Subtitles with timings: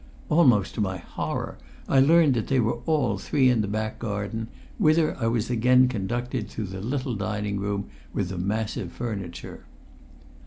[0.29, 4.47] Almost to my horror I learned that they were all three in the back garden,
[4.79, 9.63] whither I was again conducted through the little dining room with the massive furniture.